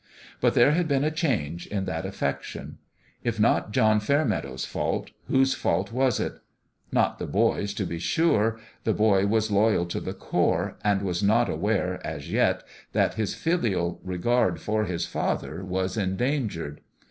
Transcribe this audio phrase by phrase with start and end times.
[0.39, 2.79] But there had been a change in that affection.
[3.23, 6.39] If not John Fairmeadow's fault, whose fault was it?
[6.91, 11.21] Not the boy's, to be sure; the boy was loyal to the core, and was
[11.21, 16.81] not aware, as yet, that his filial regard for his father was endangered.